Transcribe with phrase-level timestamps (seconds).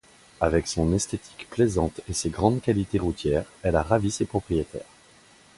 [0.39, 4.81] Avec son esthétique plaisante et ses grandes qualités routières, elle a ravit ses propriétaires.